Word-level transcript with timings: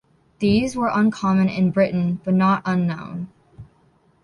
These 0.39 0.75
were 0.75 0.89
uncommon 0.91 1.47
in 1.47 1.69
Britain, 1.69 2.21
but 2.23 2.33
not 2.33 2.63
unknown. 2.65 3.27